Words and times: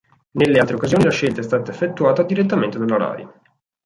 Nelle 0.31 0.57
altre 0.57 0.77
occasioni 0.77 1.03
la 1.03 1.11
scelta 1.11 1.41
è 1.41 1.43
stata 1.43 1.69
effettuata 1.71 2.23
direttamente 2.23 2.79
dalla 2.79 2.97
Rai. 2.97 3.27